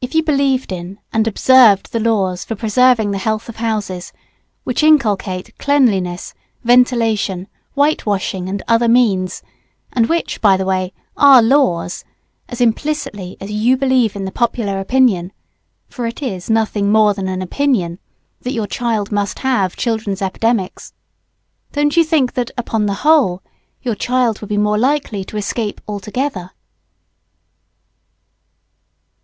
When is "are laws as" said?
11.16-12.60